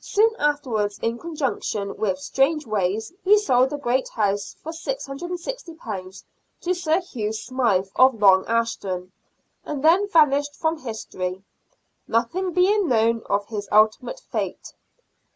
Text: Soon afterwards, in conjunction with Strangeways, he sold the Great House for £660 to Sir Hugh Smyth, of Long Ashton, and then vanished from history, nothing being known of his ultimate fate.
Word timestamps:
Soon 0.00 0.30
afterwards, 0.36 0.98
in 0.98 1.16
conjunction 1.16 1.96
with 1.96 2.18
Strangeways, 2.18 3.12
he 3.22 3.38
sold 3.38 3.70
the 3.70 3.76
Great 3.78 4.08
House 4.08 4.56
for 4.60 4.72
£660 4.72 6.24
to 6.62 6.74
Sir 6.74 6.98
Hugh 6.98 7.32
Smyth, 7.32 7.92
of 7.94 8.20
Long 8.20 8.44
Ashton, 8.46 9.12
and 9.64 9.84
then 9.84 10.08
vanished 10.08 10.56
from 10.56 10.78
history, 10.78 11.44
nothing 12.08 12.52
being 12.52 12.88
known 12.88 13.22
of 13.30 13.46
his 13.46 13.68
ultimate 13.70 14.18
fate. 14.18 14.72